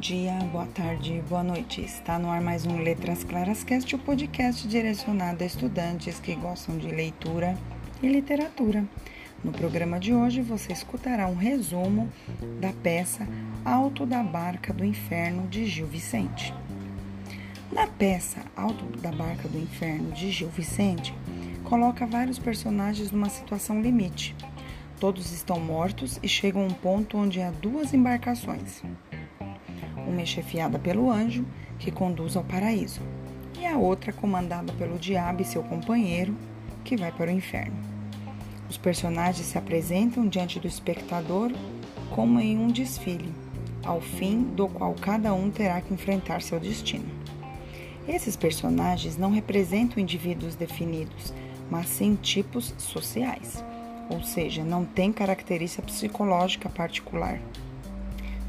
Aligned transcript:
dia, 0.00 0.36
boa 0.50 0.66
tarde, 0.66 1.22
boa 1.28 1.44
noite. 1.44 1.80
Está 1.80 2.18
no 2.18 2.28
ar 2.28 2.40
mais 2.40 2.66
um 2.66 2.82
Letras 2.82 3.22
Claras 3.22 3.62
Cast, 3.62 3.94
o 3.94 3.98
podcast 4.00 4.66
direcionado 4.66 5.44
a 5.44 5.46
estudantes 5.46 6.18
que 6.18 6.34
gostam 6.34 6.76
de 6.76 6.88
leitura 6.88 7.56
e 8.02 8.08
literatura. 8.08 8.84
No 9.44 9.52
programa 9.52 10.00
de 10.00 10.12
hoje 10.12 10.42
você 10.42 10.72
escutará 10.72 11.28
um 11.28 11.36
resumo 11.36 12.12
da 12.60 12.72
peça 12.72 13.28
Alto 13.64 14.04
da 14.04 14.24
Barca 14.24 14.72
do 14.72 14.84
Inferno 14.84 15.46
de 15.46 15.66
Gil 15.66 15.86
Vicente. 15.86 16.52
Na 17.70 17.86
peça 17.86 18.40
Alto 18.56 18.84
da 18.98 19.12
Barca 19.12 19.46
do 19.46 19.56
Inferno 19.56 20.10
de 20.10 20.32
Gil 20.32 20.48
Vicente, 20.48 21.14
coloca 21.62 22.04
vários 22.04 22.40
personagens 22.40 23.12
numa 23.12 23.28
situação 23.28 23.80
limite. 23.80 24.34
Todos 24.98 25.32
estão 25.32 25.60
mortos 25.60 26.18
e 26.20 26.28
chegam 26.28 26.62
a 26.62 26.66
um 26.66 26.70
ponto 26.70 27.16
onde 27.16 27.40
há 27.40 27.52
duas 27.52 27.94
embarcações 27.94 28.82
uma 30.06 30.22
é 30.22 30.26
chefiada 30.26 30.78
pelo 30.78 31.10
anjo, 31.10 31.44
que 31.78 31.90
conduz 31.90 32.36
ao 32.36 32.44
paraíso, 32.44 33.00
e 33.58 33.66
a 33.66 33.76
outra 33.76 34.12
comandada 34.12 34.72
pelo 34.74 34.98
diabo 34.98 35.42
e 35.42 35.44
seu 35.44 35.62
companheiro, 35.62 36.34
que 36.84 36.96
vai 36.96 37.10
para 37.10 37.30
o 37.30 37.34
inferno. 37.34 37.76
Os 38.68 38.76
personagens 38.76 39.46
se 39.46 39.58
apresentam 39.58 40.26
diante 40.26 40.58
do 40.58 40.66
espectador 40.66 41.52
como 42.10 42.40
em 42.40 42.58
um 42.58 42.68
desfile, 42.68 43.32
ao 43.84 44.00
fim 44.00 44.42
do 44.42 44.68
qual 44.68 44.94
cada 44.94 45.32
um 45.34 45.50
terá 45.50 45.80
que 45.80 45.92
enfrentar 45.92 46.40
seu 46.42 46.58
destino. 46.58 47.08
Esses 48.06 48.36
personagens 48.36 49.16
não 49.16 49.30
representam 49.30 50.02
indivíduos 50.02 50.54
definidos, 50.54 51.32
mas 51.70 51.88
sim 51.88 52.18
tipos 52.20 52.74
sociais, 52.78 53.64
ou 54.10 54.22
seja, 54.22 54.62
não 54.62 54.84
têm 54.84 55.12
característica 55.12 55.82
psicológica 55.82 56.68
particular 56.68 57.40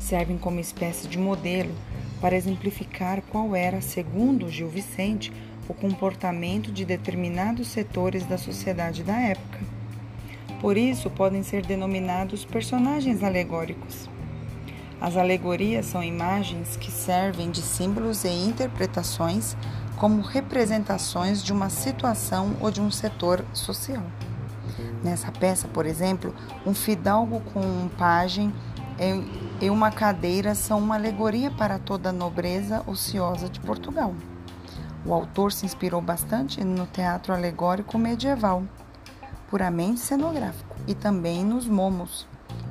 servem 0.06 0.38
como 0.38 0.60
espécie 0.60 1.08
de 1.08 1.18
modelo 1.18 1.74
para 2.22 2.36
exemplificar 2.36 3.22
qual 3.24 3.56
era, 3.56 3.82
segundo 3.82 4.50
Gil 4.50 4.70
Vicente, 4.70 5.34
o 5.68 5.74
comportamento 5.74 6.72
de 6.72 6.86
determinados 6.86 7.68
setores 7.68 8.24
da 8.26 8.38
sociedade 8.38 9.04
da 9.04 9.20
época. 9.20 9.60
Por 10.62 10.78
isso, 10.78 11.10
podem 11.10 11.42
ser 11.44 11.66
denominados 11.66 12.46
personagens 12.46 13.24
alegóricos. 13.24 14.08
As 15.02 15.18
alegorias 15.18 15.88
são 15.88 16.04
imagens 16.04 16.78
que 16.78 16.92
servem 16.92 17.52
de 17.52 17.62
símbolos 17.62 18.24
e 18.24 18.30
interpretações 18.30 19.58
como 19.98 20.22
representações 20.22 21.44
de 21.44 21.52
uma 21.52 21.70
situação 21.70 22.56
ou 22.62 22.70
de 22.70 22.80
um 22.80 22.92
setor 22.92 23.44
social. 23.54 24.04
Nessa 25.04 25.32
peça, 25.32 25.68
por 25.68 25.86
exemplo, 25.86 26.34
um 26.66 26.74
fidalgo 26.74 27.42
com 27.54 27.60
um 27.60 27.90
pajem 27.90 28.54
e 29.62 29.70
uma 29.70 29.92
cadeira 29.92 30.56
são 30.56 30.80
uma 30.80 30.96
alegoria 30.96 31.52
para 31.52 31.78
toda 31.78 32.10
a 32.10 32.14
nobreza 32.14 32.84
ociosa 32.88 33.50
de 33.50 33.60
Portugal. 33.60 34.14
O 35.06 35.14
autor 35.14 35.52
se 35.52 35.66
inspirou 35.66 36.02
bastante 36.02 36.64
no 36.64 36.88
teatro 36.88 37.34
alegórico 37.34 37.98
medieval, 37.98 38.64
puramente 39.50 40.00
cenográfico, 40.00 40.76
e 40.88 40.96
também 40.96 41.44
nos 41.44 41.68
momos, 41.68 42.28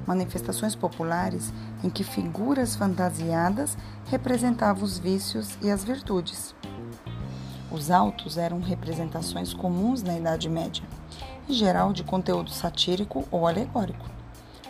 manifestações 0.06 0.74
populares 0.74 1.52
em 1.82 1.90
que 1.90 2.02
figuras 2.02 2.74
fantasiadas 2.74 3.76
representavam 4.06 4.82
os 4.82 4.98
vícios 4.98 5.56
e 5.62 5.70
as 5.70 5.84
virtudes. 5.84 6.54
Os 7.70 7.90
autos 7.90 8.38
eram 8.38 8.60
representações 8.60 9.52
comuns 9.52 10.02
na 10.02 10.16
Idade 10.16 10.48
Média, 10.48 10.84
em 11.48 11.52
geral 11.52 11.92
de 11.92 12.02
conteúdo 12.02 12.50
satírico 12.50 13.26
ou 13.30 13.46
alegórico. 13.46 14.13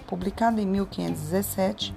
Publicado 0.06 0.60
em 0.60 0.66
1517, 0.66 1.94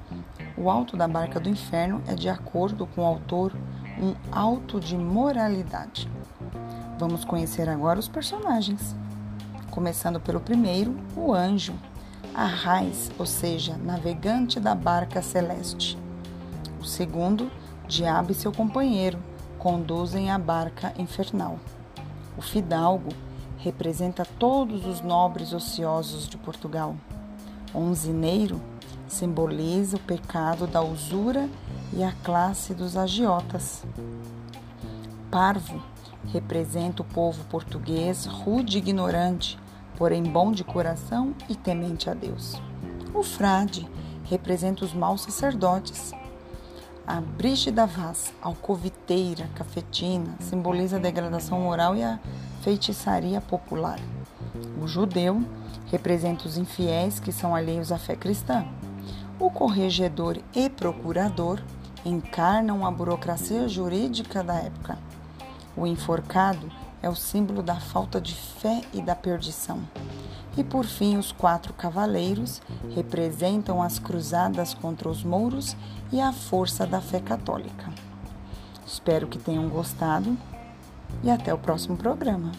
O 0.58 0.69
Alto 0.69 0.95
da 0.95 1.08
Barca 1.09 1.41
do 1.41 1.50
Inferno 1.50 2.01
é, 2.07 2.16
de 2.16 2.29
acordo 2.29 2.88
com 2.88 3.01
o 3.01 3.06
autor, 3.06 3.53
um 4.01 4.16
auto 4.31 4.79
de 4.79 4.97
moralidade. 4.97 6.09
Vamos 6.97 7.25
conhecer 7.25 7.67
agora 7.67 8.00
os 8.00 8.07
personagens. 8.07 8.96
Começando 9.69 10.22
pelo 10.22 10.40
primeiro, 10.40 10.96
o 11.17 11.34
anjo, 11.34 11.73
a 12.34 12.46
raiz, 12.46 13.12
ou 13.19 13.25
seja, 13.25 13.75
navegante 13.75 14.57
da 14.57 14.73
barca 14.73 15.22
celeste. 15.22 15.97
O 16.79 16.85
segundo, 16.85 17.51
diabo 17.88 18.31
e 18.31 18.35
seu 18.35 18.53
companheiro, 18.53 19.19
conduzem 19.59 20.31
a 20.31 20.40
barca 20.40 20.94
infernal. 20.97 21.59
O 22.38 22.41
fidalgo 22.41 23.09
representa 23.57 24.25
todos 24.40 24.85
os 24.85 25.01
nobres 25.01 25.51
ociosos 25.51 26.28
de 26.28 26.38
Portugal. 26.38 26.96
Onzineiro 27.73 28.61
simboliza 29.07 29.97
o 29.97 30.00
pecado 30.00 30.67
da 30.67 30.81
usura 30.81 31.50
e 31.94 32.03
a 32.03 32.11
classe 32.23 32.73
dos 32.73 32.95
agiotas. 32.95 33.83
Parvo 35.29 35.81
representa 36.31 37.01
o 37.01 37.05
povo 37.05 37.44
português 37.45 38.25
rude 38.25 38.78
e 38.78 38.79
ignorante, 38.79 39.59
porém 39.97 40.23
bom 40.23 40.51
de 40.51 40.63
coração 40.63 41.33
e 41.50 41.55
temente 41.55 42.09
a 42.09 42.13
Deus. 42.13 42.59
O 43.13 43.23
frade 43.23 43.89
representa 44.23 44.85
os 44.85 44.94
maus 44.94 45.22
sacerdotes. 45.22 46.11
A 47.05 47.22
Brígida 47.22 47.85
Vaz, 47.85 48.34
alcoviteira, 48.41 49.49
cafetina, 49.55 50.35
simboliza 50.39 50.97
a 50.97 50.99
degradação 50.99 51.59
moral 51.61 51.95
e 51.95 52.03
a 52.03 52.19
feitiçaria 52.61 53.39
popular. 53.39 53.99
O 54.81 54.88
judeu 54.88 55.44
representa 55.88 56.47
os 56.47 56.57
infiéis 56.57 57.19
que 57.19 57.31
são 57.31 57.56
alheios 57.56 57.91
à 57.91 57.97
fé 57.97 58.16
cristã. 58.16 58.66
O 59.40 59.50
corregedor 59.50 60.38
e 60.56 60.69
procurador 60.69 61.62
encarnam 62.06 62.85
a 62.85 62.91
burocracia 62.91 63.67
jurídica 63.67 64.44
da 64.44 64.56
época. 64.56 64.97
O 65.75 65.85
enforcado 65.85 66.72
é 67.01 67.09
o 67.09 67.16
símbolo 67.16 67.62
da 67.62 67.75
falta 67.75 68.19
de 68.19 68.34
fé 68.34 68.81
e 68.94 69.01
da 69.01 69.16
perdição. 69.16 69.79
E 70.57 70.63
por 70.63 70.85
fim, 70.85 71.17
os 71.17 71.31
quatro 71.31 71.72
cavaleiros 71.73 72.62
representam 72.96 73.81
as 73.81 74.00
cruzadas 74.00 74.73
contra 74.73 75.07
os 75.07 75.23
mouros 75.23 75.75
e 76.12 76.19
a 76.19 76.34
força 76.34 76.85
da 76.88 77.00
fé 77.00 77.19
católica. 77.19 77.91
Espero 78.85 79.28
que 79.28 79.38
tenham 79.38 79.69
gostado 79.69 80.35
e 81.23 81.29
até 81.29 81.53
o 81.53 81.57
próximo 81.59 81.96
programa. 81.96 82.51